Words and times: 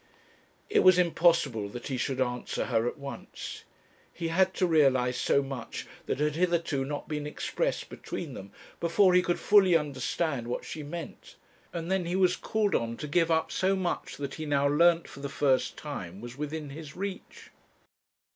It 0.67 0.79
was 0.79 0.97
impossible 0.97 1.69
that 1.69 1.85
he 1.89 1.95
should 1.97 2.19
answer 2.19 2.65
her 2.65 2.87
at 2.87 2.97
once. 2.97 3.65
He 4.11 4.29
had 4.29 4.51
to 4.55 4.65
realize 4.65 5.15
so 5.15 5.43
much 5.43 5.85
that 6.07 6.17
had 6.17 6.35
hitherto 6.35 6.83
not 6.83 7.07
been 7.07 7.27
expressed 7.27 7.87
between 7.87 8.33
them, 8.33 8.51
before 8.79 9.13
he 9.13 9.21
could 9.21 9.39
fully 9.39 9.75
understand 9.77 10.47
what 10.47 10.65
she 10.65 10.81
meant; 10.81 11.35
and 11.71 11.91
then 11.91 12.05
he 12.07 12.15
was 12.15 12.35
called 12.35 12.73
on 12.73 12.97
to 12.97 13.07
give 13.07 13.29
up 13.29 13.51
so 13.51 13.75
much 13.75 14.17
that 14.17 14.33
he 14.33 14.47
now 14.47 14.67
learnt 14.67 15.07
for 15.07 15.19
the 15.19 15.29
first 15.29 15.77
time 15.77 16.19
was 16.19 16.35
within 16.35 16.71
his 16.71 16.95
reach! 16.95 17.51